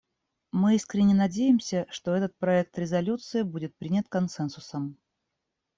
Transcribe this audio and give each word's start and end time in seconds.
Мы 0.51 0.77
искренне 0.77 1.13
надеемся, 1.13 1.85
что 1.91 2.15
этот 2.15 2.35
проект 2.39 2.75
резолюции 2.79 3.43
будет 3.43 3.75
принят 3.75 4.07
консенсусом. 4.09 4.97